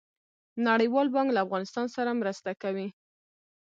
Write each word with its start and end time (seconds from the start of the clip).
نړیوال 0.67 1.07
بانک 1.15 1.29
له 1.33 1.39
افغانستان 1.45 1.85
سره 1.95 2.17
مرسته 2.21 2.51
کوي 2.61 2.87